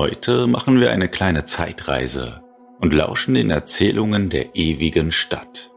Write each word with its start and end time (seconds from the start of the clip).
Heute 0.00 0.46
machen 0.46 0.80
wir 0.80 0.92
eine 0.92 1.10
kleine 1.10 1.44
Zeitreise 1.44 2.42
und 2.80 2.94
lauschen 2.94 3.34
den 3.34 3.50
Erzählungen 3.50 4.30
der 4.30 4.56
ewigen 4.56 5.12
Stadt. 5.12 5.70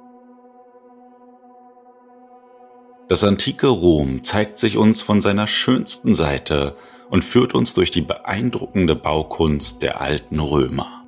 Das 3.09 3.26
antike 3.26 3.67
Rom 3.67 4.23
zeigt 4.23 4.59
sich 4.59 4.78
uns 4.78 5.02
von 5.02 5.20
seiner 5.20 5.45
schönsten 5.45 6.14
Seite 6.14 6.78
und 7.09 7.26
führt 7.26 7.54
uns 7.54 7.73
durch 7.73 7.91
die 7.91 8.00
beeindruckende 8.00 8.95
Baukunst 8.95 9.84
der 9.84 10.00
alten 10.00 10.40
Römer. 10.40 11.03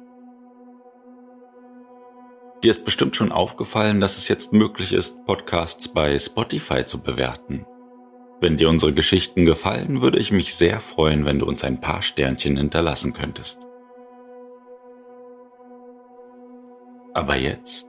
Dir 2.65 2.71
ist 2.71 2.83
bestimmt 2.83 3.15
schon 3.15 3.31
aufgefallen, 3.31 4.01
dass 4.01 4.17
es 4.17 4.27
jetzt 4.27 4.51
möglich 4.51 4.91
ist, 4.91 5.25
Podcasts 5.25 5.87
bei 5.87 6.19
Spotify 6.19 6.83
zu 6.83 7.01
bewerten. 7.01 7.65
Wenn 8.41 8.57
dir 8.57 8.69
unsere 8.69 8.93
Geschichten 8.93 9.45
gefallen, 9.45 10.01
würde 10.01 10.19
ich 10.19 10.31
mich 10.31 10.55
sehr 10.55 10.79
freuen, 10.79 11.25
wenn 11.25 11.39
du 11.39 11.45
uns 11.45 11.63
ein 11.63 11.79
paar 11.79 12.01
Sternchen 12.01 12.57
hinterlassen 12.57 13.13
könntest. 13.13 13.65
Aber 17.13 17.37
jetzt 17.37 17.87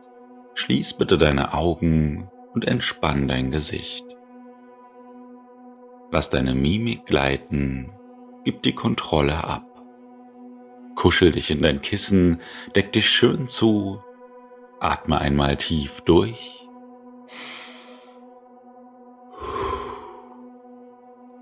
schließ 0.55 0.95
bitte 0.95 1.19
deine 1.19 1.53
Augen 1.53 2.31
und 2.55 2.65
entspann 2.65 3.27
dein 3.27 3.51
Gesicht. 3.51 4.05
Lass 6.13 6.31
deine 6.31 6.55
Mimik 6.55 7.07
gleiten, 7.07 7.93
gib 8.45 8.63
die 8.63 8.75
Kontrolle 8.75 9.43
ab. 9.43 9.67
Kuschel 10.95 11.33
dich 11.33 11.51
in 11.51 11.61
dein 11.61 11.83
Kissen, 11.83 12.41
deck 12.77 12.93
dich 12.93 13.11
schön 13.11 13.49
zu, 13.49 14.01
atme 14.79 15.19
einmal 15.19 15.57
tief 15.57 16.01
durch 16.03 16.66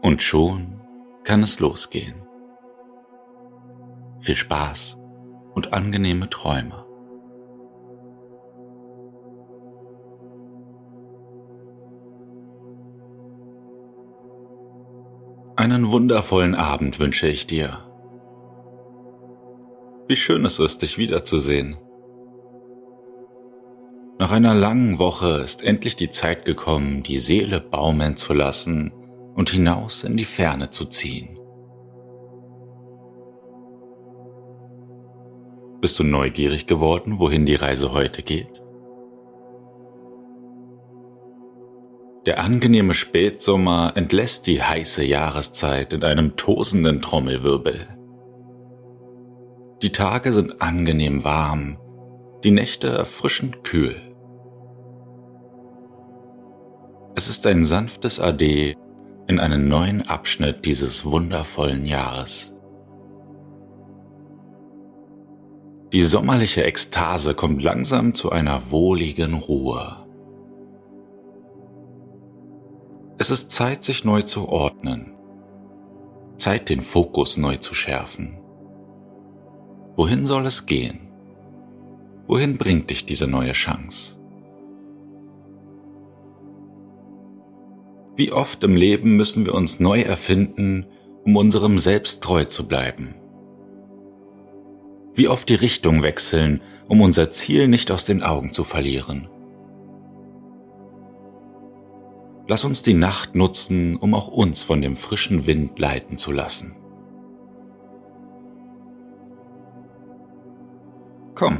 Und 0.04 0.20
schon 0.22 0.82
kann 1.22 1.42
es 1.42 1.60
losgehen. 1.60 2.26
Viel 4.20 4.36
Spaß 4.36 4.98
und 5.54 5.72
angenehme 5.72 6.28
Träume. 6.28 6.84
Einen 15.56 15.90
wundervollen 15.90 16.54
Abend 16.54 17.00
wünsche 17.00 17.26
ich 17.26 17.46
dir. 17.46 17.78
Wie 20.06 20.16
schön 20.16 20.44
es 20.44 20.58
ist, 20.58 20.82
dich 20.82 20.98
wiederzusehen. 20.98 21.78
Nach 24.18 24.32
einer 24.32 24.52
langen 24.52 24.98
Woche 24.98 25.38
ist 25.38 25.62
endlich 25.62 25.96
die 25.96 26.10
Zeit 26.10 26.44
gekommen, 26.44 27.02
die 27.02 27.16
Seele 27.16 27.58
baumeln 27.58 28.16
zu 28.16 28.34
lassen 28.34 28.92
und 29.34 29.50
hinaus 29.50 30.04
in 30.04 30.16
die 30.16 30.24
Ferne 30.24 30.70
zu 30.70 30.86
ziehen. 30.86 31.38
Bist 35.80 35.98
du 35.98 36.04
neugierig 36.04 36.66
geworden, 36.66 37.18
wohin 37.18 37.44
die 37.44 37.56
Reise 37.56 37.92
heute 37.92 38.22
geht? 38.22 38.62
Der 42.26 42.40
angenehme 42.40 42.94
Spätsommer 42.94 43.92
entlässt 43.96 44.46
die 44.46 44.62
heiße 44.62 45.04
Jahreszeit 45.04 45.92
in 45.92 46.02
einem 46.04 46.36
tosenden 46.36 47.02
Trommelwirbel. 47.02 47.86
Die 49.82 49.92
Tage 49.92 50.32
sind 50.32 50.62
angenehm 50.62 51.22
warm, 51.22 51.76
die 52.42 52.50
Nächte 52.50 52.88
erfrischend 52.88 53.62
kühl. 53.62 53.96
Es 57.14 57.28
ist 57.28 57.46
ein 57.46 57.64
sanftes 57.64 58.18
Ade 58.20 58.74
in 59.26 59.40
einen 59.40 59.68
neuen 59.68 60.02
Abschnitt 60.08 60.64
dieses 60.64 61.04
wundervollen 61.04 61.86
Jahres. 61.86 62.54
Die 65.92 66.02
sommerliche 66.02 66.64
Ekstase 66.64 67.34
kommt 67.34 67.62
langsam 67.62 68.14
zu 68.14 68.30
einer 68.30 68.70
wohligen 68.70 69.34
Ruhe. 69.34 70.04
Es 73.16 73.30
ist 73.30 73.52
Zeit, 73.52 73.84
sich 73.84 74.04
neu 74.04 74.22
zu 74.22 74.48
ordnen. 74.48 75.12
Zeit, 76.36 76.68
den 76.68 76.80
Fokus 76.82 77.36
neu 77.36 77.56
zu 77.58 77.74
schärfen. 77.74 78.40
Wohin 79.96 80.26
soll 80.26 80.46
es 80.46 80.66
gehen? 80.66 81.12
Wohin 82.26 82.58
bringt 82.58 82.90
dich 82.90 83.06
diese 83.06 83.28
neue 83.28 83.52
Chance? 83.52 84.18
Wie 88.16 88.30
oft 88.30 88.62
im 88.62 88.76
Leben 88.76 89.16
müssen 89.16 89.44
wir 89.44 89.54
uns 89.54 89.80
neu 89.80 90.00
erfinden, 90.02 90.86
um 91.24 91.36
unserem 91.36 91.78
Selbst 91.78 92.22
treu 92.22 92.44
zu 92.44 92.68
bleiben? 92.68 93.16
Wie 95.14 95.26
oft 95.28 95.48
die 95.48 95.56
Richtung 95.56 96.02
wechseln, 96.02 96.60
um 96.88 97.00
unser 97.00 97.30
Ziel 97.30 97.66
nicht 97.66 97.90
aus 97.90 98.04
den 98.04 98.22
Augen 98.22 98.52
zu 98.52 98.62
verlieren? 98.62 99.28
Lass 102.46 102.64
uns 102.64 102.82
die 102.82 102.94
Nacht 102.94 103.34
nutzen, 103.34 103.96
um 103.96 104.14
auch 104.14 104.28
uns 104.28 104.62
von 104.62 104.80
dem 104.80 104.94
frischen 104.94 105.46
Wind 105.46 105.78
leiten 105.78 106.16
zu 106.16 106.30
lassen. 106.30 106.76
Komm, 111.34 111.58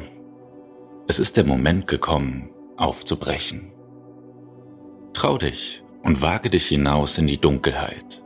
es 1.09 1.19
ist 1.19 1.37
der 1.37 1.45
Moment 1.45 1.89
gekommen, 1.89 2.51
aufzubrechen. 2.77 3.73
Trau 5.15 5.39
dich 5.39 5.84
und 6.05 6.23
wage 6.23 6.51
dich 6.51 6.69
hinaus 6.69 7.19
in 7.19 7.27
die 7.27 7.41
Dunkelheit. 7.41 8.23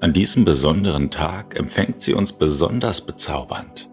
An 0.00 0.12
diesem 0.12 0.44
besonderen 0.44 1.10
Tag 1.10 1.58
empfängt 1.58 2.02
sie 2.02 2.14
uns 2.14 2.32
besonders 2.32 3.00
bezaubernd. 3.00 3.88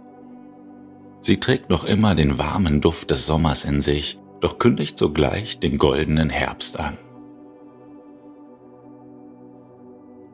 Sie 1.21 1.39
trägt 1.39 1.69
noch 1.69 1.85
immer 1.85 2.15
den 2.15 2.37
warmen 2.37 2.81
Duft 2.81 3.11
des 3.11 3.25
Sommers 3.25 3.63
in 3.63 3.79
sich, 3.79 4.19
doch 4.41 4.59
kündigt 4.59 4.97
sogleich 4.97 5.59
den 5.59 5.77
goldenen 5.77 6.29
Herbst 6.29 6.79
an. 6.79 6.97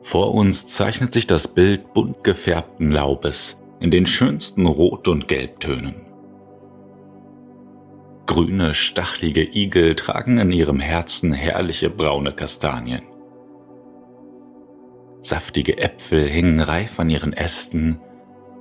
Vor 0.02 0.34
uns 0.34 0.66
zeichnet 0.66 1.12
sich 1.12 1.28
das 1.28 1.46
Bild 1.46 1.92
bunt 1.94 2.24
gefärbten 2.24 2.90
Laubes 2.90 3.60
in 3.78 3.92
den 3.92 4.06
schönsten 4.06 4.66
Rot- 4.66 5.06
und 5.06 5.28
Gelbtönen. 5.28 6.09
Grüne, 8.30 8.74
stachlige 8.74 9.42
Igel 9.42 9.96
tragen 9.96 10.38
in 10.38 10.52
ihrem 10.52 10.78
Herzen 10.78 11.32
herrliche 11.32 11.90
braune 11.90 12.32
Kastanien. 12.32 13.02
Saftige 15.20 15.78
Äpfel 15.78 16.28
hängen 16.28 16.60
reif 16.60 17.00
an 17.00 17.10
ihren 17.10 17.32
Ästen. 17.32 17.98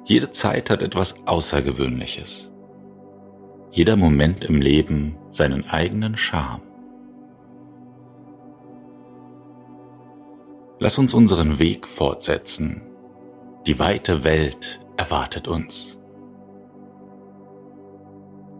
Jede 0.06 0.32
Zeit 0.32 0.72
hat 0.72 0.82
etwas 0.82 1.18
Außergewöhnliches. 1.28 2.52
Jeder 3.70 3.96
Moment 3.96 4.44
im 4.44 4.60
Leben 4.60 5.18
seinen 5.30 5.70
eigenen 5.70 6.18
Charme. 6.18 6.64
Lass 10.80 10.98
uns 10.98 11.14
unseren 11.14 11.60
Weg 11.60 11.88
fortsetzen. 11.88 12.82
Die 13.68 13.78
weite 13.78 14.24
Welt 14.24 14.80
erwartet 14.98 15.48
uns. 15.48 15.99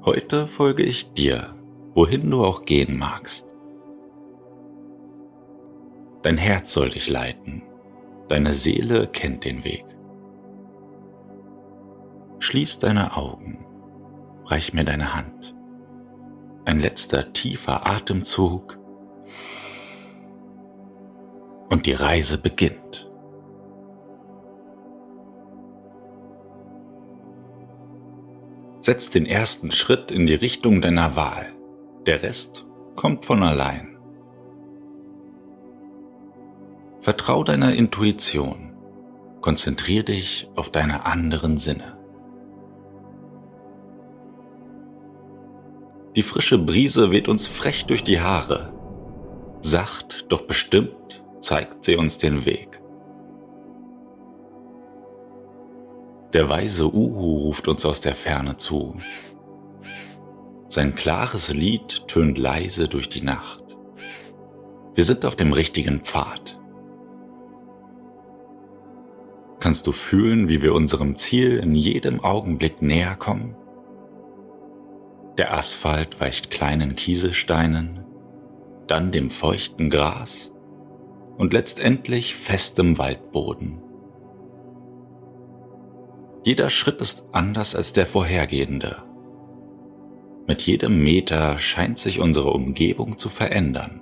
Heute 0.06 0.48
folge 0.48 0.84
ich 0.84 1.14
dir, 1.14 1.54
wohin 1.94 2.32
du 2.32 2.46
auch 2.46 2.64
gehen 2.64 2.98
magst. 2.98 3.54
Dein 6.22 6.38
Herz 6.38 6.72
soll 6.72 6.92
dich 6.92 7.10
leiten, 7.10 7.64
deine 8.30 8.54
Seele 8.54 9.08
kennt 9.08 9.44
den 9.44 9.66
Weg. 9.66 9.84
Schließ 12.40 12.80
deine 12.80 13.18
Augen, 13.18 13.66
reich 14.46 14.74
mir 14.74 14.86
deine 14.86 15.14
Hand. 15.14 15.54
Ein 16.64 16.80
letzter 16.80 17.34
tiefer 17.34 17.86
Atemzug 17.86 18.80
und 21.70 21.86
die 21.86 21.94
Reise 21.94 22.38
beginnt. 22.38 23.09
Setz 28.90 29.12
den 29.12 29.28
ersten 29.28 29.70
Schritt 29.70 30.10
in 30.10 30.26
die 30.26 30.34
Richtung 30.34 30.82
deiner 30.82 31.16
Wahl. 31.16 31.54
Der 32.08 32.24
Rest 32.24 32.66
kommt 32.96 33.24
von 33.24 33.44
allein. 33.44 34.00
Vertrau 37.00 37.44
deiner 37.44 37.76
Intuition. 37.76 38.74
konzentrier 39.42 40.02
dich 40.02 40.50
auf 40.56 40.72
deine 40.72 41.06
anderen 41.06 41.60
Sinne. 41.60 42.00
Die 46.16 46.24
frische 46.24 46.58
Brise 46.58 47.12
weht 47.12 47.28
uns 47.28 47.46
frech 47.46 47.86
durch 47.86 48.04
die 48.04 48.20
Haare. 48.20 48.74
Sacht, 49.62 50.32
doch 50.32 50.48
bestimmt 50.48 51.24
zeigt 51.42 51.86
sie 51.86 51.96
uns 51.96 52.18
den 52.18 52.44
Weg. 52.44 52.69
Der 56.34 56.48
weise 56.48 56.86
Uhu 56.86 57.38
ruft 57.38 57.68
uns 57.68 57.86
aus 57.86 58.02
der 58.02 58.14
Ferne 58.14 58.58
zu. 58.58 58.96
Sein 60.68 60.94
klares 60.94 61.52
Lied 61.52 62.08
tönt 62.08 62.38
leise 62.38 62.88
durch 62.88 63.10
die 63.10 63.22
Nacht. 63.24 63.64
Wir 64.94 65.04
sind 65.04 65.26
auf 65.26 65.36
dem 65.36 65.54
richtigen 65.54 66.02
Pfad. 66.02 66.60
Kannst 69.60 69.88
du 69.88 69.92
fühlen, 69.92 70.48
wie 70.48 70.62
wir 70.62 70.76
unserem 70.76 71.16
Ziel 71.16 71.58
in 71.58 71.74
jedem 71.74 72.24
Augenblick 72.24 72.84
näher 72.84 73.16
kommen? 73.16 73.56
Der 75.40 75.54
Asphalt 75.58 76.22
weicht 76.22 76.52
kleinen 76.52 76.96
Kieselsteinen, 76.96 78.06
dann 78.86 79.12
dem 79.12 79.32
feuchten 79.32 79.90
Gras 79.90 80.52
und 81.38 81.54
letztendlich 81.54 82.36
festem 82.36 83.00
Waldboden. 83.00 83.82
Jeder 86.44 86.70
Schritt 86.70 87.02
ist 87.02 87.26
anders 87.32 87.76
als 87.76 87.94
der 87.94 88.06
vorhergehende. 88.06 89.04
Mit 90.48 90.62
jedem 90.62 91.04
Meter 91.04 91.60
scheint 91.60 92.00
sich 92.00 92.20
unsere 92.20 92.52
Umgebung 92.52 93.18
zu 93.18 93.30
verändern. 93.30 94.02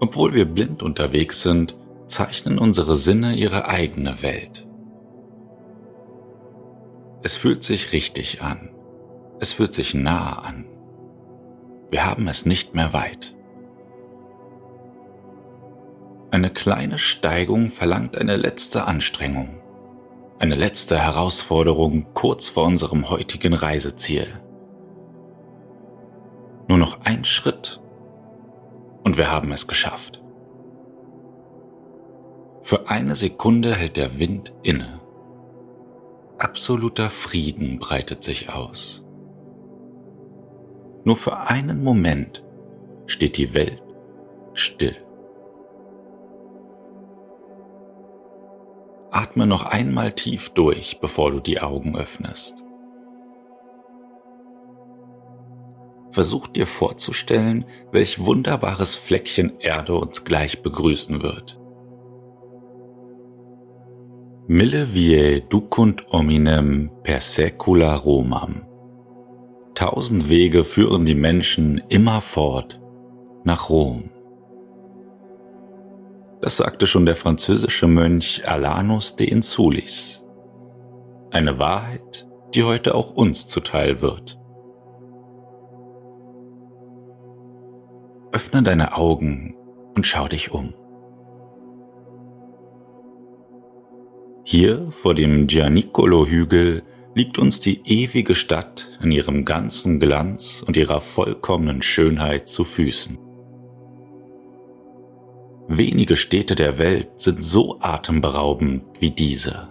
Obwohl 0.00 0.34
wir 0.34 0.46
blind 0.46 0.82
unterwegs 0.82 1.42
sind, 1.42 1.76
zeichnen 2.06 2.58
unsere 2.58 2.96
Sinne 2.96 3.34
ihre 3.34 3.68
eigene 3.68 4.22
Welt. 4.22 4.66
Es 7.22 7.36
fühlt 7.36 7.62
sich 7.62 7.92
richtig 7.92 8.42
an. 8.42 8.70
Es 9.38 9.52
fühlt 9.52 9.74
sich 9.74 9.94
nah 9.94 10.40
an. 10.40 10.66
Wir 11.90 12.04
haben 12.04 12.28
es 12.28 12.44
nicht 12.46 12.74
mehr 12.74 12.92
weit. 12.92 13.33
Eine 16.34 16.50
kleine 16.50 16.98
Steigung 16.98 17.70
verlangt 17.70 18.18
eine 18.18 18.34
letzte 18.34 18.88
Anstrengung, 18.88 19.62
eine 20.40 20.56
letzte 20.56 20.98
Herausforderung 20.98 22.12
kurz 22.12 22.48
vor 22.48 22.64
unserem 22.64 23.08
heutigen 23.08 23.54
Reiseziel. 23.54 24.26
Nur 26.66 26.78
noch 26.78 27.02
ein 27.04 27.22
Schritt 27.22 27.80
und 29.04 29.16
wir 29.16 29.30
haben 29.30 29.52
es 29.52 29.68
geschafft. 29.68 30.24
Für 32.62 32.88
eine 32.88 33.14
Sekunde 33.14 33.76
hält 33.76 33.96
der 33.96 34.18
Wind 34.18 34.52
inne 34.64 35.00
absoluter 36.38 37.10
Frieden 37.10 37.78
breitet 37.78 38.24
sich 38.24 38.50
aus. 38.50 39.04
Nur 41.04 41.16
für 41.16 41.38
einen 41.48 41.84
Moment 41.84 42.42
steht 43.06 43.36
die 43.36 43.54
Welt 43.54 43.80
still. 44.54 45.03
Atme 49.14 49.46
noch 49.46 49.64
einmal 49.64 50.12
tief 50.12 50.48
durch, 50.50 50.98
bevor 51.00 51.30
du 51.30 51.38
die 51.38 51.60
Augen 51.60 51.96
öffnest. 51.96 52.64
Versuch 56.10 56.48
dir 56.48 56.66
vorzustellen, 56.66 57.64
welch 57.92 58.24
wunderbares 58.24 58.96
Fleckchen 58.96 59.60
Erde 59.60 59.94
uns 59.94 60.24
gleich 60.24 60.62
begrüßen 60.62 61.22
wird. 61.22 61.60
Mille 64.48 64.92
vie 64.94 65.42
ducunt 65.48 66.04
hominem 66.10 66.90
per 67.04 67.20
secula 67.20 67.94
Romam. 67.94 68.66
Tausend 69.76 70.28
Wege 70.28 70.64
führen 70.64 71.04
die 71.04 71.14
Menschen 71.14 71.78
immerfort 71.88 72.80
nach 73.44 73.70
Rom. 73.70 74.10
Das 76.44 76.58
sagte 76.58 76.86
schon 76.86 77.06
der 77.06 77.16
französische 77.16 77.86
Mönch 77.86 78.42
Alanus 78.46 79.16
de 79.16 79.26
Insulis. 79.26 80.22
Eine 81.30 81.58
Wahrheit, 81.58 82.28
die 82.54 82.64
heute 82.64 82.94
auch 82.94 83.14
uns 83.14 83.48
zuteil 83.48 84.02
wird. 84.02 84.38
Öffne 88.30 88.62
deine 88.62 88.94
Augen 88.94 89.56
und 89.94 90.06
schau 90.06 90.28
dich 90.28 90.50
um. 90.50 90.74
Hier 94.44 94.90
vor 94.90 95.14
dem 95.14 95.46
Gianicolo-Hügel 95.46 96.82
liegt 97.14 97.38
uns 97.38 97.60
die 97.60 97.80
ewige 97.86 98.34
Stadt 98.34 98.90
in 99.02 99.12
ihrem 99.12 99.46
ganzen 99.46 99.98
Glanz 99.98 100.62
und 100.66 100.76
ihrer 100.76 101.00
vollkommenen 101.00 101.80
Schönheit 101.80 102.50
zu 102.50 102.64
Füßen. 102.64 103.23
Wenige 105.68 106.16
Städte 106.16 106.56
der 106.56 106.76
Welt 106.76 107.08
sind 107.16 107.42
so 107.42 107.78
atemberaubend 107.80 108.84
wie 109.00 109.10
diese. 109.10 109.68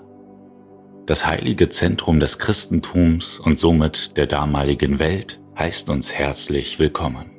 Das 1.05 1.27
heilige 1.27 1.69
Zentrum 1.69 2.19
des 2.19 2.39
Christentums 2.39 3.37
und 3.39 3.59
somit 3.59 4.17
der 4.17 4.25
damaligen 4.25 4.97
Welt 4.97 5.39
heißt 5.55 5.91
uns 5.91 6.11
herzlich 6.11 6.79
willkommen. 6.79 7.29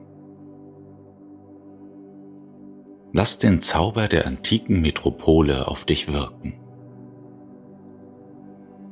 Lass 3.13 3.39
den 3.39 3.61
Zauber 3.61 4.07
der 4.07 4.27
antiken 4.27 4.81
Metropole 4.81 5.67
auf 5.67 5.85
dich 5.85 6.13
wirken. 6.13 6.55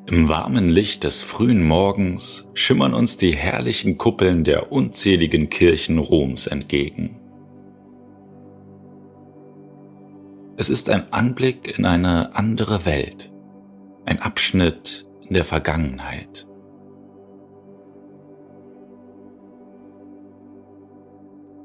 Im 0.06 0.28
warmen 0.28 0.68
Licht 0.70 1.04
des 1.04 1.22
frühen 1.22 1.62
Morgens 1.62 2.48
schimmern 2.54 2.94
uns 2.94 3.16
die 3.16 3.36
herrlichen 3.36 3.96
Kuppeln 3.96 4.42
der 4.42 4.72
unzähligen 4.72 5.50
Kirchen 5.50 5.98
Roms 5.98 6.48
entgegen. 6.48 7.21
Es 10.62 10.70
ist 10.70 10.90
ein 10.90 11.12
Anblick 11.12 11.76
in 11.76 11.84
eine 11.84 12.36
andere 12.36 12.86
Welt, 12.86 13.32
ein 14.06 14.22
Abschnitt 14.22 15.08
in 15.26 15.34
der 15.34 15.44
Vergangenheit. 15.44 16.46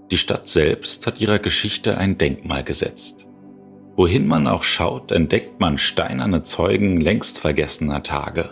Die 0.10 0.18
Stadt 0.18 0.50
selbst 0.50 1.06
hat 1.06 1.22
ihrer 1.22 1.38
Geschichte 1.38 2.00
ein 2.00 2.18
Denkmal 2.18 2.64
gesetzt. 2.64 3.28
Wohin 3.96 4.26
man 4.26 4.48
auch 4.48 4.64
schaut, 4.64 5.12
entdeckt 5.12 5.60
man 5.60 5.78
steinerne 5.78 6.42
Zeugen 6.42 7.00
längst 7.00 7.38
vergessener 7.38 8.01
Tage. 8.01 8.50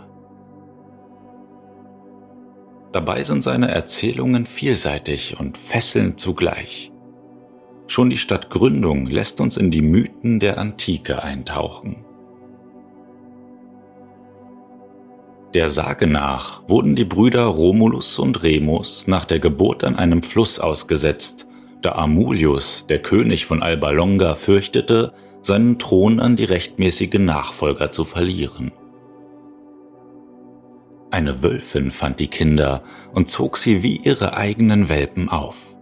Dabei 2.92 3.24
sind 3.24 3.42
seine 3.42 3.72
Erzählungen 3.72 4.46
vielseitig 4.46 5.40
und 5.40 5.58
fesselnd 5.58 6.20
zugleich. 6.20 6.92
Schon 7.88 8.10
die 8.10 8.18
Stadtgründung 8.18 9.08
lässt 9.08 9.40
uns 9.40 9.58
in 9.58 9.70
die 9.70 9.82
Mythen 9.82 10.40
der 10.40 10.58
Antike 10.58 11.22
eintauchen. 11.22 11.98
Der 15.54 15.70
Sage 15.70 16.08
nach 16.08 16.68
wurden 16.68 16.96
die 16.96 17.06
Brüder 17.06 17.46
Romulus 17.46 18.20
und 18.20 18.44
Remus 18.44 19.08
nach 19.08 19.24
der 19.24 19.40
Geburt 19.40 19.84
an 19.84 19.96
einem 19.96 20.24
Fluss 20.24 20.60
ausgesetzt, 20.60 21.48
da 21.82 21.94
Amulius, 21.94 22.88
der 22.88 23.02
König 23.02 23.46
von 23.46 23.62
Alba 23.62 23.92
Longa, 23.92 24.34
fürchtete, 24.34 25.14
seinen 25.44 25.78
Thron 25.78 26.20
an 26.20 26.36
die 26.36 26.44
rechtmäßige 26.44 27.20
Nachfolger 27.20 27.92
zu 27.92 28.04
verlieren. 28.04 28.72
Eine 31.12 31.44
Wölfin 31.44 31.92
fand 31.92 32.20
die 32.20 32.28
Kinder 32.28 32.84
und 33.14 33.30
zog 33.30 33.58
sie 33.58 33.84
wie 33.84 33.98
ihre 33.98 34.36
eigenen 34.36 34.90
Welpen 34.90 35.30
auf. 35.30 35.75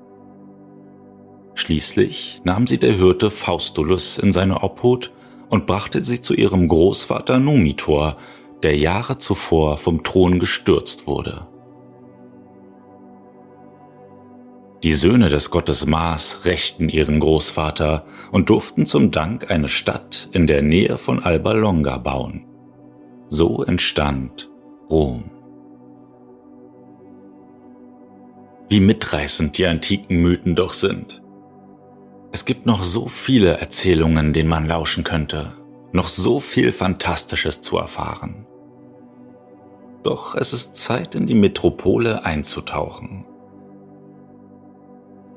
Schließlich 1.56 2.42
nahm 2.44 2.68
sie 2.68 2.78
der 2.78 2.94
Hirte 2.94 3.32
Faustulus 3.32 4.18
in 4.18 4.32
seine 4.32 4.64
Obhut 4.64 5.12
und 5.50 5.68
brachte 5.68 6.04
sie 6.04 6.20
zu 6.20 6.34
ihrem 6.34 6.68
Großvater 6.68 7.40
Numitor, 7.40 8.18
der 8.64 8.78
Jahre 8.78 9.18
zuvor 9.18 9.78
vom 9.78 10.04
Thron 10.04 10.40
gestürzt 10.40 11.06
wurde. 11.06 11.48
Die 14.84 14.94
Söhne 14.94 15.30
des 15.30 15.50
Gottes 15.50 15.86
Mars 15.86 16.44
rächten 16.44 16.90
ihren 16.90 17.22
Großvater 17.22 18.06
und 18.34 18.50
durften 18.50 18.86
zum 18.86 19.12
Dank 19.12 19.50
eine 19.50 19.70
Stadt 19.70 20.28
in 20.34 20.46
der 20.46 20.62
Nähe 20.62 20.98
von 20.98 21.24
Alba 21.24 21.54
Longa 21.54 21.98
bauen. 21.98 22.46
So 23.30 23.64
entstand 23.64 24.50
Rom. 24.90 25.32
Wie 28.68 28.82
mitreißend 28.82 29.58
die 29.58 29.66
antiken 29.68 30.22
Mythen 30.22 30.56
doch 30.56 30.74
sind. 30.74 31.23
Es 32.34 32.44
gibt 32.44 32.66
noch 32.66 32.84
so 32.84 33.08
viele 33.08 33.60
Erzählungen, 33.60 34.34
denen 34.34 34.50
man 34.50 34.68
lauschen 34.68 35.06
könnte, 35.06 35.54
noch 35.94 36.10
so 36.10 36.42
viel 36.42 36.74
Fantastisches 36.74 37.62
zu 37.62 37.78
erfahren. 37.78 38.46
Doch 40.04 40.36
es 40.36 40.52
ist 40.52 40.76
Zeit, 40.76 41.16
in 41.16 41.28
die 41.28 41.36
Metropole 41.36 42.26
einzutauchen 42.26 43.26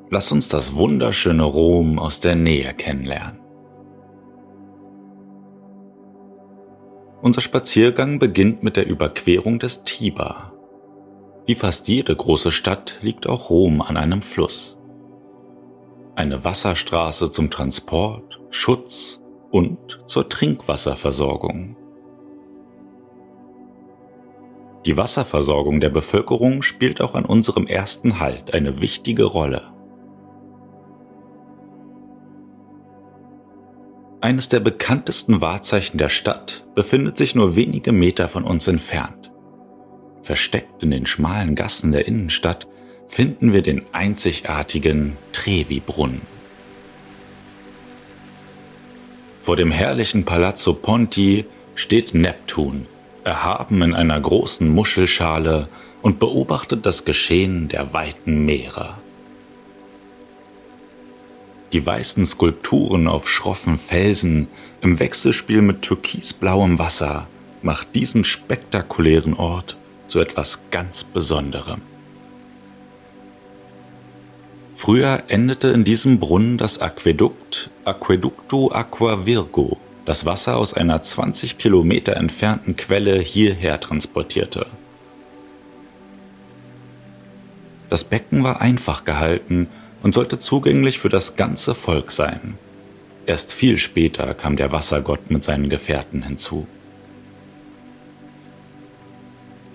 Lass 0.08 0.30
uns 0.30 0.48
das 0.48 0.76
wunderschöne 0.76 1.42
Rom 1.42 1.98
aus 1.98 2.20
der 2.20 2.36
Nähe 2.36 2.72
kennenlernen. 2.74 3.40
Unser 7.22 7.40
Spaziergang 7.40 8.20
beginnt 8.20 8.62
mit 8.62 8.76
der 8.76 8.86
Überquerung 8.86 9.58
des 9.58 9.82
Tiber. 9.82 10.52
Wie 11.44 11.56
fast 11.56 11.88
jede 11.88 12.14
große 12.14 12.52
Stadt 12.52 12.98
liegt 13.02 13.26
auch 13.26 13.50
Rom 13.50 13.82
an 13.82 13.96
einem 13.96 14.22
Fluss. 14.22 14.75
Eine 16.16 16.42
Wasserstraße 16.46 17.30
zum 17.30 17.50
Transport, 17.50 18.40
Schutz 18.48 19.20
und 19.50 20.00
zur 20.06 20.30
Trinkwasserversorgung. 20.30 21.76
Die 24.86 24.96
Wasserversorgung 24.96 25.78
der 25.78 25.90
Bevölkerung 25.90 26.62
spielt 26.62 27.02
auch 27.02 27.14
an 27.14 27.26
unserem 27.26 27.66
ersten 27.66 28.18
Halt 28.18 28.54
eine 28.54 28.80
wichtige 28.80 29.24
Rolle. 29.24 29.64
Eines 34.22 34.48
der 34.48 34.60
bekanntesten 34.60 35.42
Wahrzeichen 35.42 35.98
der 35.98 36.08
Stadt 36.08 36.66
befindet 36.74 37.18
sich 37.18 37.34
nur 37.34 37.56
wenige 37.56 37.92
Meter 37.92 38.30
von 38.30 38.44
uns 38.44 38.66
entfernt. 38.68 39.32
Versteckt 40.22 40.82
in 40.82 40.92
den 40.92 41.04
schmalen 41.04 41.54
Gassen 41.56 41.92
der 41.92 42.06
Innenstadt 42.06 42.66
finden 43.08 43.52
wir 43.52 43.62
den 43.62 43.82
einzigartigen 43.92 45.16
Trevi-Brunnen. 45.32 46.22
Vor 49.42 49.56
dem 49.56 49.70
herrlichen 49.70 50.24
Palazzo 50.24 50.74
Ponti 50.74 51.44
steht 51.74 52.14
Neptun, 52.14 52.86
erhaben 53.22 53.82
in 53.82 53.94
einer 53.94 54.18
großen 54.18 54.68
Muschelschale 54.68 55.68
und 56.02 56.18
beobachtet 56.18 56.84
das 56.84 57.04
Geschehen 57.04 57.68
der 57.68 57.92
weiten 57.92 58.44
Meere. 58.44 58.94
Die 61.72 61.84
weißen 61.84 62.24
Skulpturen 62.24 63.08
auf 63.08 63.28
schroffen 63.28 63.78
Felsen 63.78 64.48
im 64.80 64.98
Wechselspiel 64.98 65.62
mit 65.62 65.82
türkisblauem 65.82 66.78
Wasser 66.78 67.26
macht 67.62 67.94
diesen 67.94 68.24
spektakulären 68.24 69.34
Ort 69.34 69.76
zu 70.06 70.20
etwas 70.20 70.62
ganz 70.70 71.04
Besonderem. 71.04 71.82
Früher 74.76 75.22
endete 75.28 75.68
in 75.68 75.84
diesem 75.84 76.20
Brunnen 76.20 76.58
das 76.58 76.80
Aquädukt 76.82 77.70
Aqueducto 77.86 78.70
Aqua 78.70 79.24
Virgo, 79.24 79.78
das 80.04 80.26
Wasser 80.26 80.58
aus 80.58 80.74
einer 80.74 81.00
20 81.00 81.56
Kilometer 81.56 82.14
entfernten 82.14 82.76
Quelle 82.76 83.18
hierher 83.18 83.80
transportierte. 83.80 84.66
Das 87.88 88.04
Becken 88.04 88.44
war 88.44 88.60
einfach 88.60 89.06
gehalten 89.06 89.68
und 90.02 90.12
sollte 90.12 90.38
zugänglich 90.38 90.98
für 90.98 91.08
das 91.08 91.36
ganze 91.36 91.74
Volk 91.74 92.12
sein. 92.12 92.58
Erst 93.24 93.54
viel 93.54 93.78
später 93.78 94.34
kam 94.34 94.56
der 94.56 94.72
Wassergott 94.72 95.30
mit 95.30 95.42
seinen 95.42 95.70
Gefährten 95.70 96.22
hinzu. 96.22 96.66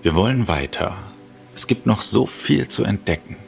Wir 0.02 0.14
wollen 0.14 0.46
weiter. 0.46 0.96
Es 1.56 1.66
gibt 1.66 1.86
noch 1.86 2.02
so 2.02 2.24
viel 2.24 2.68
zu 2.68 2.84
entdecken. 2.84 3.41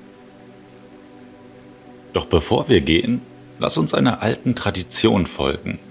Doch 2.15 2.25
bevor 2.25 2.71
wir 2.71 2.81
gehen, 2.81 3.21
lass 3.59 3.77
uns 3.77 3.93
einer 3.93 4.23
alten 4.23 4.55
Tradition 4.55 5.27
folgen– 5.27 5.79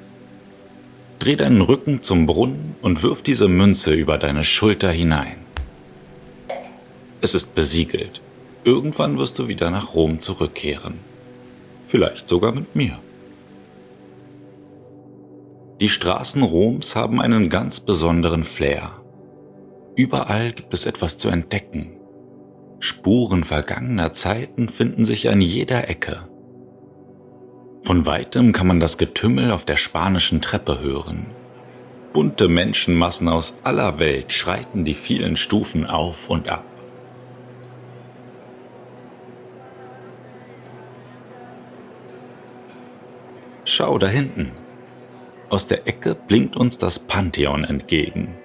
Dreh 1.23 1.37
deinen 1.37 1.61
Rücken 1.61 2.01
zum 2.01 2.25
Brunnen 2.25 2.75
und 2.81 3.01
wirf 3.01 3.21
diese 3.21 3.47
Münze 3.47 3.93
über 3.93 4.17
deine 4.17 4.43
Schulter 4.43 4.91
hinein. 4.91 5.37
Es 7.21 7.33
ist 7.33 7.55
besiegelt. 7.55 8.19
Irgendwann 8.65 9.17
wirst 9.17 9.39
du 9.39 9.47
wieder 9.47 9.71
nach 9.71 9.93
Rom 9.93 10.19
zurückkehren. 10.19 10.95
Vielleicht 11.87 12.27
sogar 12.27 12.51
mit 12.51 12.75
mir. 12.75 12.99
Die 15.79 15.87
Straßen 15.87 16.43
Roms 16.43 16.93
haben 16.93 17.21
einen 17.21 17.49
ganz 17.49 17.79
besonderen 17.79 18.43
Flair. 18.43 18.91
Überall 19.95 20.51
gibt 20.51 20.73
es 20.73 20.85
etwas 20.85 21.15
zu 21.15 21.29
entdecken. 21.29 21.93
Spuren 22.83 23.45
vergangener 23.45 24.11
Zeiten 24.11 24.67
finden 24.67 25.05
sich 25.05 25.29
an 25.29 25.39
jeder 25.39 25.87
Ecke. 25.87 26.27
Von 27.83 28.05
weitem 28.05 28.51
kann 28.51 28.67
man 28.67 28.81
das 28.81 28.97
Getümmel 28.97 29.51
auf 29.51 29.63
der 29.63 29.77
spanischen 29.77 30.41
Treppe 30.41 30.81
hören. 30.81 31.27
Bunte 32.11 32.49
Menschenmassen 32.49 33.29
aus 33.29 33.55
aller 33.63 33.99
Welt 33.99 34.33
schreiten 34.33 34.83
die 34.83 34.95
vielen 34.95 35.37
Stufen 35.37 35.85
auf 35.85 36.29
und 36.29 36.49
ab. 36.49 36.65
Schau 43.63 43.97
da 43.97 44.07
hinten. 44.07 44.51
Aus 45.47 45.67
der 45.67 45.87
Ecke 45.87 46.15
blinkt 46.15 46.57
uns 46.57 46.79
das 46.79 46.99
Pantheon 46.99 47.63
entgegen. 47.63 48.35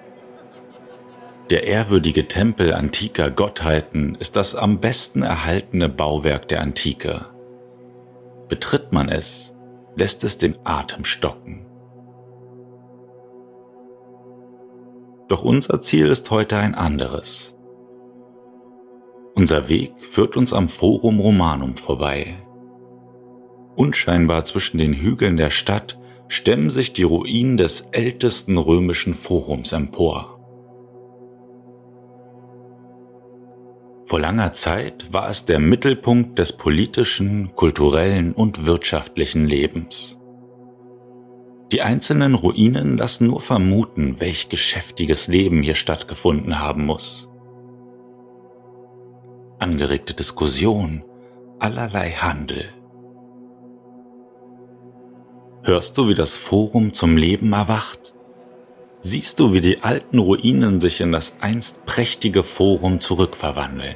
Der 1.49 1.63
ehrwürdige 1.63 2.27
Tempel 2.27 2.73
antiker 2.73 3.31
Gottheiten 3.31 4.13
ist 4.19 4.35
das 4.35 4.53
am 4.53 4.79
besten 4.79 5.23
erhaltene 5.23 5.89
Bauwerk 5.89 6.47
der 6.47 6.61
Antike. 6.61 7.25
Betritt 8.47 8.91
man 8.91 9.09
es, 9.09 9.55
lässt 9.95 10.23
es 10.23 10.37
den 10.37 10.57
Atem 10.63 11.05
stocken. 11.05 11.65
Doch 15.27 15.43
unser 15.43 15.81
Ziel 15.81 16.07
ist 16.07 16.29
heute 16.29 16.57
ein 16.57 16.75
anderes. 16.75 17.55
Unser 19.33 19.69
Weg 19.69 19.93
führt 20.01 20.37
uns 20.37 20.53
am 20.53 20.69
Forum 20.69 21.19
Romanum 21.19 21.77
vorbei. 21.77 22.35
Unscheinbar 23.75 24.43
zwischen 24.43 24.77
den 24.77 24.93
Hügeln 24.93 25.37
der 25.37 25.49
Stadt 25.49 25.97
stemmen 26.27 26.69
sich 26.69 26.93
die 26.93 27.03
Ruinen 27.03 27.57
des 27.57 27.87
ältesten 27.91 28.59
römischen 28.59 29.15
Forums 29.15 29.71
empor. 29.71 30.38
Vor 34.09 34.19
langer 34.19 34.53
Zeit 34.53 35.13
war 35.13 35.29
es 35.29 35.45
der 35.45 35.59
Mittelpunkt 35.59 36.39
des 36.39 36.51
politischen, 36.53 37.55
kulturellen 37.55 38.33
und 38.33 38.65
wirtschaftlichen 38.65 39.45
Lebens. 39.45 40.17
Die 41.71 41.83
einzelnen 41.83 42.33
Ruinen 42.33 42.97
lassen 42.97 43.27
nur 43.27 43.39
vermuten, 43.39 44.19
welch 44.19 44.49
geschäftiges 44.49 45.27
Leben 45.27 45.61
hier 45.61 45.75
stattgefunden 45.75 46.57
haben 46.59 46.87
muss. 46.87 47.29
Angeregte 49.59 50.15
Diskussion, 50.15 51.03
allerlei 51.59 52.09
Handel. 52.09 52.65
Hörst 55.61 55.99
du, 55.99 56.07
wie 56.07 56.15
das 56.15 56.35
Forum 56.35 56.93
zum 56.93 57.15
Leben 57.15 57.53
erwacht? 57.53 58.15
Siehst 59.01 59.39
du, 59.39 59.53
wie 59.53 59.61
die 59.61 59.81
alten 59.81 60.19
Ruinen 60.19 60.79
sich 60.79 61.01
in 61.01 61.11
das 61.11 61.37
einst 61.41 61.85
prächtige 61.85 62.43
Forum 62.43 62.99
zurückverwandeln. 62.99 63.95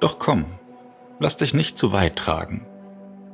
Doch 0.00 0.18
komm, 0.18 0.44
lass 1.18 1.36
dich 1.36 1.54
nicht 1.54 1.78
zu 1.78 1.92
weit 1.92 2.16
tragen. 2.16 2.66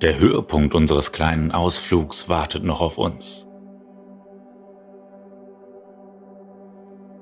Der 0.00 0.18
Höhepunkt 0.18 0.74
unseres 0.74 1.12
kleinen 1.12 1.52
Ausflugs 1.52 2.28
wartet 2.28 2.64
noch 2.64 2.80
auf 2.80 2.98
uns. 2.98 3.46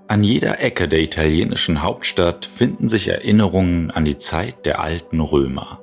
An 0.09 0.25
jeder 0.25 0.61
Ecke 0.61 0.89
der 0.89 1.01
italienischen 1.01 1.83
Hauptstadt 1.83 2.45
finden 2.45 2.89
sich 2.89 3.09
Erinnerungen 3.09 3.91
an 3.91 4.05
die 4.05 4.19
Zeit 4.19 4.67
der 4.67 4.81
alten 4.81 5.21
Römer. 5.21 5.81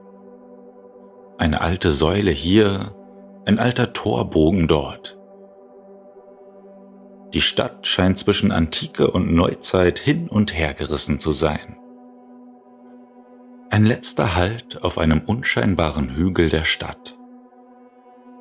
Eine 1.38 1.62
alte 1.62 1.92
Säule 1.92 2.32
hier, 2.32 2.96
ein 3.46 3.60
alter 3.60 3.94
Torbogen 3.94 4.68
dort. 4.68 5.18
Die 7.34 7.42
Stadt 7.42 7.86
scheint 7.86 8.18
zwischen 8.18 8.52
Antike 8.52 9.12
und 9.12 9.34
Neuzeit 9.34 10.00
hin 10.00 10.30
und 10.30 10.58
her 10.58 10.74
gerissen 10.74 11.20
zu 11.20 11.32
sein. 11.32 11.78
Ein 13.70 13.86
letzter 13.86 14.36
Halt 14.36 14.82
auf 14.84 14.98
einem 14.98 15.22
unscheinbaren 15.26 16.16
Hügel 16.16 16.50
der 16.50 16.64
Stadt. 16.64 17.16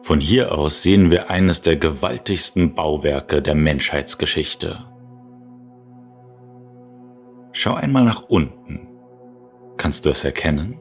Von 0.02 0.20
hier 0.20 0.56
aus 0.56 0.82
sehen 0.82 1.10
wir 1.10 1.30
eines 1.30 1.62
der 1.62 1.76
gewaltigsten 1.76 2.74
Bauwerke 2.74 3.42
der 3.42 3.56
Menschheitsgeschichte. 3.56 4.86
Schau 7.52 7.74
einmal 7.74 8.04
nach 8.04 8.22
unten. 8.22 8.88
Kannst 9.76 10.06
du 10.06 10.10
es 10.10 10.24
erkennen? 10.24 10.78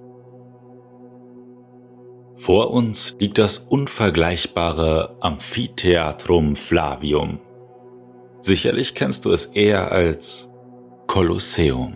Vor 2.37 2.71
uns 2.71 3.15
liegt 3.19 3.37
das 3.37 3.59
unvergleichbare 3.59 5.15
Amphitheatrum 5.21 6.55
Flavium. 6.55 7.39
Sicherlich 8.41 8.93
kennst 8.93 9.25
du 9.25 9.31
es 9.31 9.45
eher 9.45 9.91
als 9.91 10.49
Kolosseum. 11.07 11.95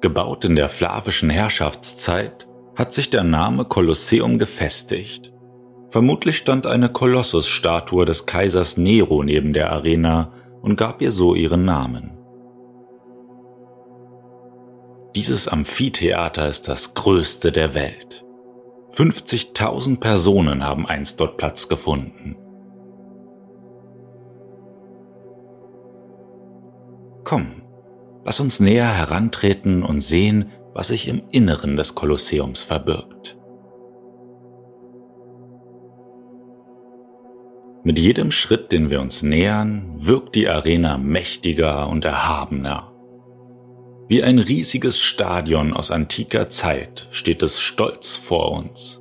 Gebaut 0.00 0.44
in 0.44 0.56
der 0.56 0.68
flavischen 0.68 1.30
Herrschaftszeit 1.30 2.48
hat 2.76 2.92
sich 2.92 3.10
der 3.10 3.24
Name 3.24 3.64
Kolosseum 3.64 4.38
gefestigt. 4.38 5.32
Vermutlich 5.90 6.38
stand 6.38 6.66
eine 6.66 6.88
Kolossusstatue 6.88 8.04
des 8.04 8.26
Kaisers 8.26 8.76
Nero 8.76 9.22
neben 9.22 9.52
der 9.52 9.70
Arena 9.70 10.32
und 10.60 10.76
gab 10.76 11.00
ihr 11.00 11.12
so 11.12 11.34
ihren 11.34 11.64
Namen. 11.64 12.18
Dieses 15.14 15.46
Amphitheater 15.46 16.48
ist 16.48 16.66
das 16.66 16.94
größte 16.94 17.52
der 17.52 17.74
Welt. 17.74 18.24
50.000 18.90 20.00
Personen 20.00 20.64
haben 20.64 20.86
einst 20.86 21.20
dort 21.20 21.36
Platz 21.36 21.68
gefunden. 21.68 22.36
Komm, 27.22 27.62
lass 28.24 28.40
uns 28.40 28.58
näher 28.58 28.92
herantreten 28.92 29.84
und 29.84 30.00
sehen, 30.00 30.50
was 30.72 30.88
sich 30.88 31.06
im 31.06 31.22
Inneren 31.30 31.76
des 31.76 31.94
Kolosseums 31.94 32.64
verbirgt. 32.64 33.38
Mit 37.84 38.00
jedem 38.00 38.32
Schritt, 38.32 38.72
den 38.72 38.90
wir 38.90 39.00
uns 39.00 39.22
nähern, 39.22 39.94
wirkt 39.96 40.34
die 40.34 40.48
Arena 40.48 40.98
mächtiger 40.98 41.88
und 41.88 42.04
erhabener. 42.04 42.93
Wie 44.06 44.22
ein 44.22 44.38
riesiges 44.38 45.00
Stadion 45.00 45.72
aus 45.72 45.90
antiker 45.90 46.50
Zeit 46.50 47.08
steht 47.10 47.42
es 47.42 47.60
stolz 47.60 48.16
vor 48.16 48.52
uns. 48.52 49.00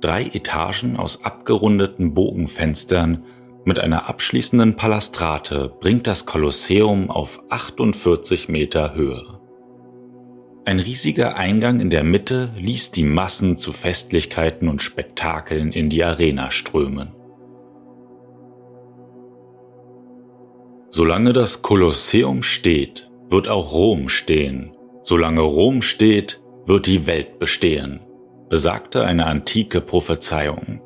Drei 0.00 0.24
Etagen 0.24 0.96
aus 0.96 1.24
abgerundeten 1.24 2.14
Bogenfenstern 2.14 3.24
mit 3.64 3.78
einer 3.78 4.08
abschließenden 4.08 4.76
Palastrate 4.76 5.72
bringt 5.78 6.06
das 6.06 6.26
Kolosseum 6.26 7.10
auf 7.10 7.40
48 7.50 8.48
Meter 8.48 8.94
Höhe. 8.94 9.38
Ein 10.64 10.80
riesiger 10.80 11.36
Eingang 11.36 11.80
in 11.80 11.90
der 11.90 12.02
Mitte 12.02 12.50
ließ 12.56 12.92
die 12.92 13.04
Massen 13.04 13.58
zu 13.58 13.72
Festlichkeiten 13.72 14.68
und 14.68 14.82
Spektakeln 14.82 15.70
in 15.70 15.90
die 15.90 16.02
Arena 16.02 16.50
strömen. 16.50 17.14
Solange 20.94 21.32
das 21.32 21.62
Kolosseum 21.62 22.42
steht, 22.42 23.10
wird 23.30 23.48
auch 23.48 23.72
Rom 23.72 24.10
stehen. 24.10 24.76
Solange 25.02 25.40
Rom 25.40 25.80
steht, 25.80 26.42
wird 26.66 26.86
die 26.86 27.06
Welt 27.06 27.38
bestehen, 27.38 28.00
besagte 28.50 29.02
eine 29.02 29.24
antike 29.24 29.80
Prophezeiung. 29.80 30.82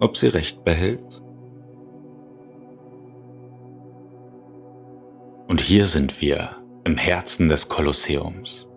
Ob 0.00 0.18
sie 0.18 0.26
recht 0.26 0.66
behält? 0.66 1.22
Und 5.46 5.62
hier 5.62 5.86
sind 5.86 6.20
wir, 6.20 6.50
im 6.84 6.98
Herzen 6.98 7.48
des 7.48 7.70
Kolosseums. 7.70 8.68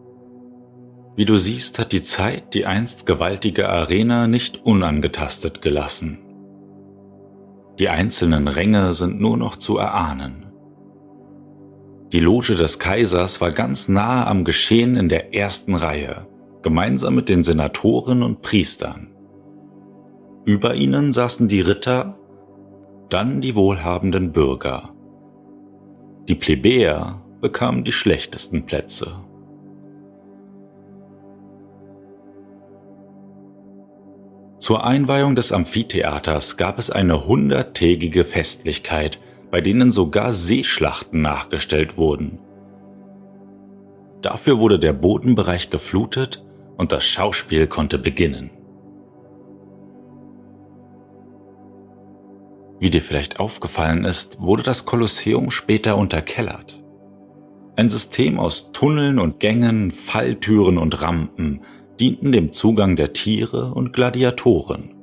Wie 1.18 1.26
du 1.26 1.38
siehst, 1.38 1.80
hat 1.80 1.92
die 1.92 2.02
Zeit 2.02 2.54
die 2.54 2.66
einst 2.66 3.06
gewaltige 3.06 3.68
Arena 3.68 4.28
nicht 4.28 4.62
unangetastet 4.64 5.62
gelassen. 5.62 6.31
Die 7.80 7.90
einzelnen 7.90 8.48
Ränge 8.48 8.94
sind 8.94 9.20
nur 9.20 9.38
noch 9.38 9.56
zu 9.56 9.78
erahnen. 9.78 10.52
Die 12.12 12.20
Loge 12.20 12.56
des 12.56 12.78
Kaisers 12.78 13.40
war 13.40 13.52
ganz 13.52 13.88
nahe 13.88 14.28
am 14.28 14.44
Geschehen 14.44 14.98
in 14.98 15.08
der 15.08 15.34
ersten 15.34 15.76
Reihe, 15.76 16.28
gemeinsam 16.62 17.16
mit 17.16 17.30
den 17.30 17.44
Senatoren 17.44 18.22
und 18.22 18.42
Priestern. 18.42 19.08
Über 20.44 20.76
ihnen 20.76 21.12
saßen 21.12 21.48
die 21.48 21.62
Ritter, 21.62 22.18
dann 23.10 23.42
die 23.42 23.56
wohlhabenden 23.56 24.32
Bürger. 24.32 24.90
Die 26.28 26.36
Plebejer 26.36 27.22
bekamen 27.40 27.84
die 27.84 27.92
schlechtesten 27.92 28.66
Plätze. 28.66 29.16
Zur 34.62 34.84
Einweihung 34.86 35.36
des 35.36 35.52
Amphitheaters 35.52 36.56
gab 36.56 36.78
es 36.78 36.92
eine 36.92 37.26
hunderttägige 37.26 38.24
Festlichkeit, 38.24 39.20
bei 39.50 39.60
denen 39.60 39.90
sogar 39.90 40.34
Seeschlachten 40.34 41.20
nachgestellt 41.24 41.98
wurden. 41.98 42.38
Dafür 44.22 44.60
wurde 44.60 44.78
der 44.78 44.94
Bodenbereich 44.94 45.72
geflutet 45.72 46.46
und 46.78 46.92
das 46.92 47.06
Schauspiel 47.06 47.66
konnte 47.66 47.98
beginnen. 47.98 48.52
Wie 52.80 52.92
dir 52.92 53.02
vielleicht 53.02 53.40
aufgefallen 53.40 54.06
ist, 54.06 54.40
wurde 54.40 54.62
das 54.62 54.86
Kolosseum 54.86 55.50
später 55.50 55.98
unterkellert. 55.98 56.80
Ein 57.78 57.90
System 57.90 58.40
aus 58.40 58.72
Tunneln 58.74 59.18
und 59.18 59.40
Gängen, 59.40 59.90
Falltüren 59.90 60.78
und 60.78 61.02
Rampen 61.02 61.62
dienten 62.00 62.32
dem 62.32 62.52
Zugang 62.52 62.96
der 62.96 63.14
Tiere 63.14 63.74
und 63.74 63.94
Gladiatoren. 63.94 64.96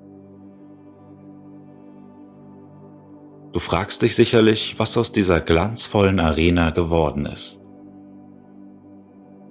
Du 3.52 3.60
fragst 3.60 4.02
dich 4.02 4.14
sicherlich, 4.14 4.78
was 4.78 4.96
aus 4.96 5.12
dieser 5.12 5.40
glanzvollen 5.40 6.20
Arena 6.20 6.70
geworden 6.70 7.26
ist. 7.26 7.60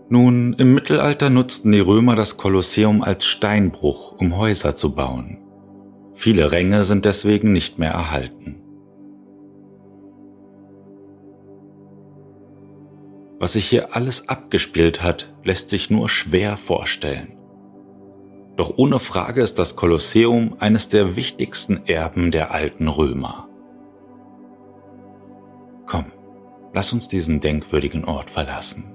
Nun, 0.10 0.54
im 0.54 0.74
Mittelalter 0.74 1.30
nutzten 1.30 1.72
die 1.72 1.80
Römer 1.80 2.16
das 2.16 2.38
Kolosseum 2.38 3.02
als 3.04 3.26
Steinbruch, 3.26 4.14
um 4.14 4.38
Häuser 4.38 4.76
zu 4.76 4.96
bauen. 4.96 5.40
Viele 6.14 6.52
Ränge 6.52 6.86
sind 6.86 7.04
deswegen 7.06 7.52
nicht 7.52 7.78
mehr 7.78 7.92
erhalten. 7.92 8.67
Was 13.40 13.54
sich 13.54 13.66
hier 13.68 13.96
alles 13.96 14.30
abgespielt 14.30 15.04
hat, 15.04 15.34
lässt 15.44 15.70
sich 15.70 15.90
nur 15.90 16.10
schwer 16.10 16.58
vorstellen. 16.58 17.38
Doch 18.56 18.74
ohne 18.78 19.00
Frage 19.00 19.42
ist 19.42 19.60
das 19.60 19.76
Kolosseum 19.76 20.56
eines 20.60 20.90
der 20.90 21.16
wichtigsten 21.16 21.86
Erben 21.86 22.32
der 22.32 22.52
alten 22.52 22.88
Römer. 22.88 23.48
Komm, 25.86 26.06
lass 26.74 26.92
uns 26.92 27.08
diesen 27.08 27.40
denkwürdigen 27.40 28.06
Ort 28.06 28.30
verlassen. 28.30 28.94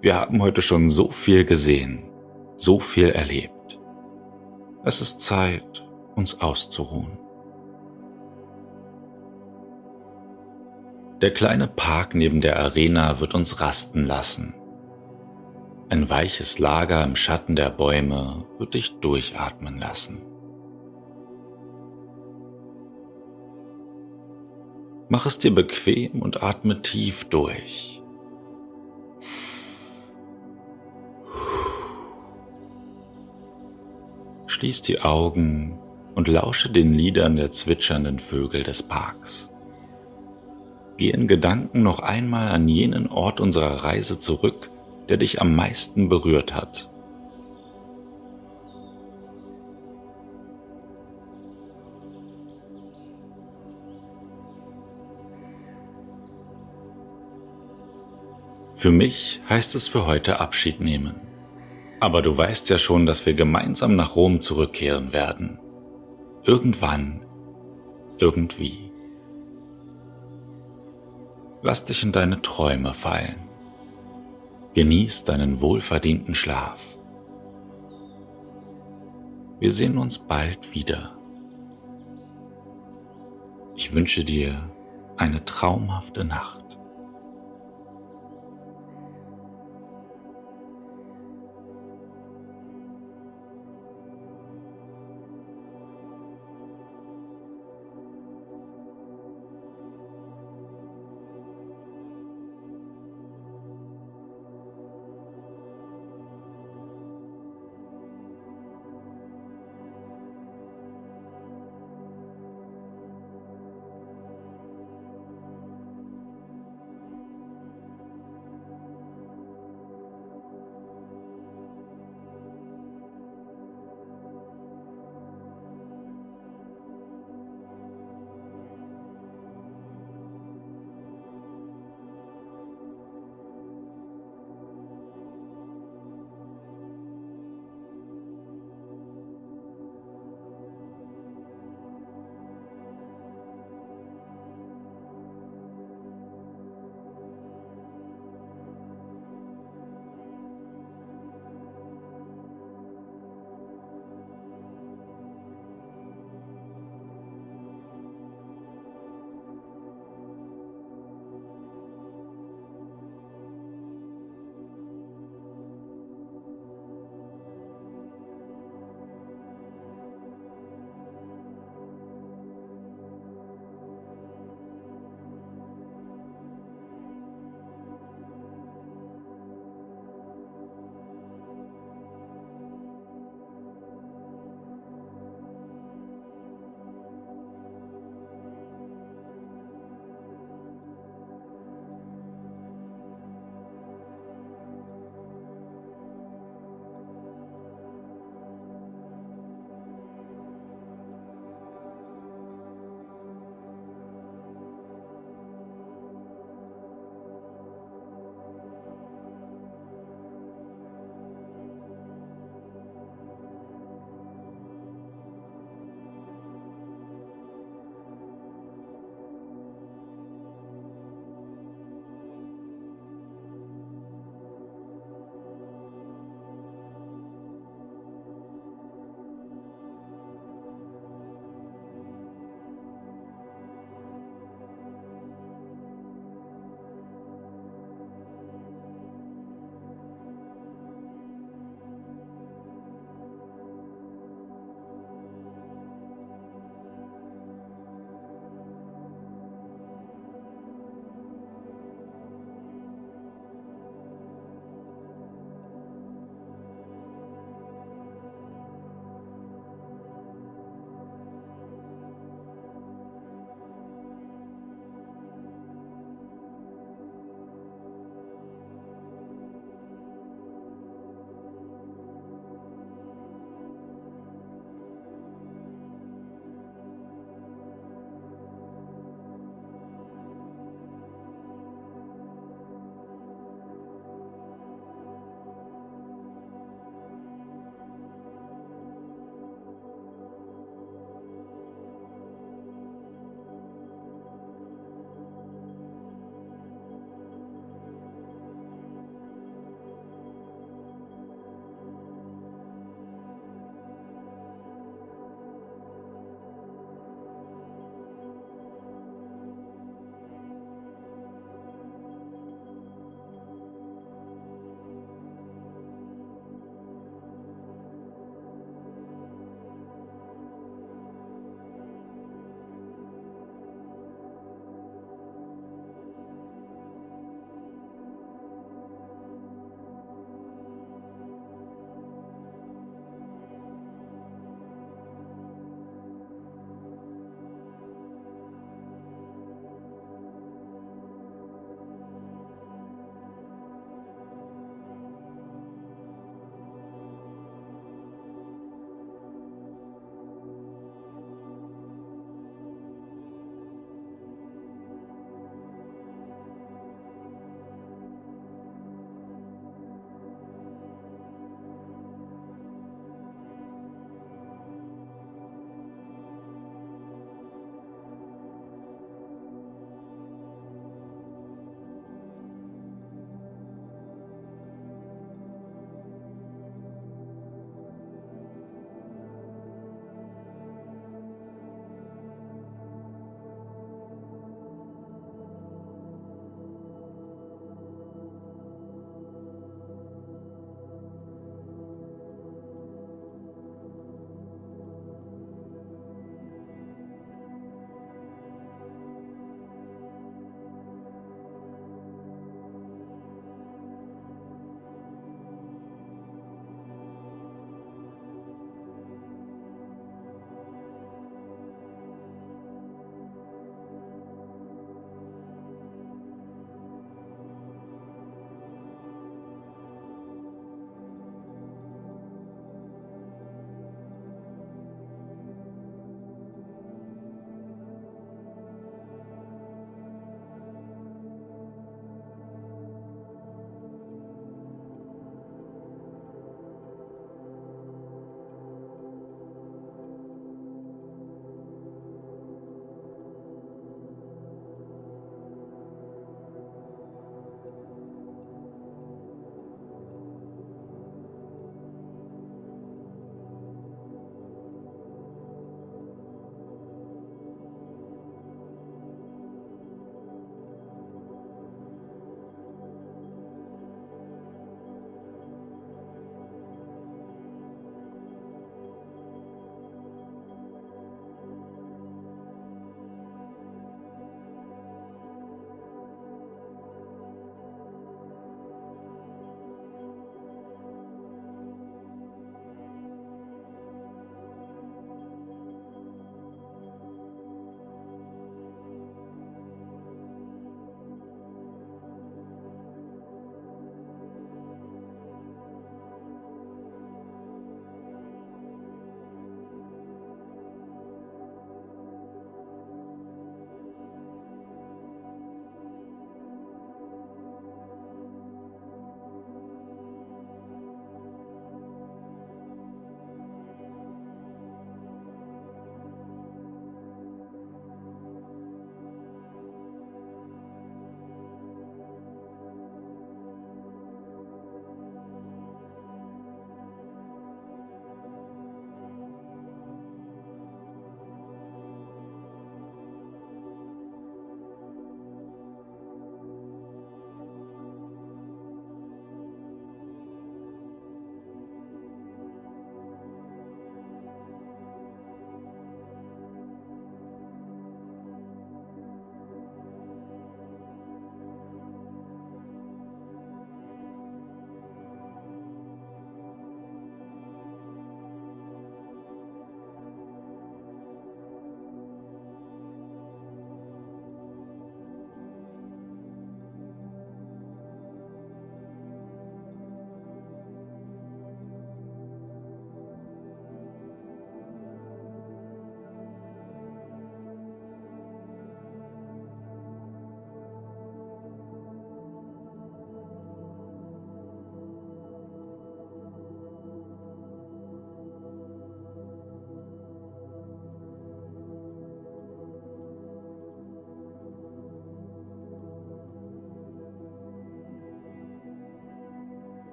Wir 0.00 0.16
haben 0.16 0.42
heute 0.42 0.62
schon 0.62 0.88
so 0.88 1.10
viel 1.10 1.44
gesehen 1.44 2.12
so 2.62 2.78
viel 2.78 3.08
erlebt. 3.08 3.80
Es 4.84 5.00
ist 5.00 5.20
Zeit, 5.20 5.84
uns 6.14 6.40
auszuruhen. 6.40 7.18
Der 11.22 11.32
kleine 11.32 11.68
Park 11.68 12.16
neben 12.16 12.40
der 12.40 12.58
Arena 12.58 13.20
wird 13.20 13.32
uns 13.32 13.60
rasten 13.60 14.04
lassen. 14.04 14.54
Ein 15.88 16.10
weiches 16.10 16.58
Lager 16.58 17.04
im 17.04 17.14
Schatten 17.14 17.54
der 17.54 17.70
Bäume 17.70 18.44
wird 18.58 18.74
dich 18.74 18.98
durchatmen 18.98 19.78
lassen. 19.78 20.20
Mach 25.08 25.24
es 25.24 25.38
dir 25.38 25.54
bequem 25.54 26.22
und 26.22 26.42
atme 26.42 26.82
tief 26.82 27.24
durch. 27.26 28.02
Schließ 34.48 34.82
die 34.82 35.02
Augen 35.02 35.78
und 36.16 36.26
lausche 36.26 36.68
den 36.68 36.92
Liedern 36.94 37.36
der 37.36 37.52
zwitschernden 37.52 38.18
Vögel 38.18 38.64
des 38.64 38.82
Parks. 38.82 39.51
Geh 40.96 41.10
in 41.10 41.28
Gedanken 41.28 41.82
noch 41.82 42.00
einmal 42.00 42.48
an 42.48 42.68
jenen 42.68 43.08
Ort 43.08 43.40
unserer 43.40 43.84
Reise 43.84 44.18
zurück, 44.18 44.70
der 45.08 45.16
dich 45.16 45.40
am 45.40 45.54
meisten 45.54 46.08
berührt 46.08 46.54
hat. 46.54 46.88
Für 58.82 58.90
mich 58.90 59.40
heißt 59.48 59.76
es 59.76 59.86
für 59.86 60.06
heute 60.06 60.40
Abschied 60.40 60.80
nehmen. 60.80 61.14
Aber 62.00 62.20
du 62.20 62.36
weißt 62.36 62.68
ja 62.68 62.78
schon, 62.78 63.06
dass 63.06 63.24
wir 63.26 63.34
gemeinsam 63.34 63.94
nach 63.94 64.16
Rom 64.16 64.40
zurückkehren 64.40 65.12
werden. 65.12 65.60
Irgendwann, 66.42 67.24
irgendwie. 68.18 68.81
Lass 71.64 71.84
dich 71.84 72.02
in 72.02 72.10
deine 72.10 72.42
Träume 72.42 72.92
fallen. 72.92 73.36
Genieß 74.74 75.22
deinen 75.24 75.60
wohlverdienten 75.60 76.34
Schlaf. 76.34 76.80
Wir 79.60 79.70
sehen 79.70 79.96
uns 79.96 80.18
bald 80.18 80.74
wieder. 80.74 81.16
Ich 83.76 83.94
wünsche 83.94 84.24
dir 84.24 84.68
eine 85.16 85.44
traumhafte 85.44 86.24
Nacht. 86.24 86.61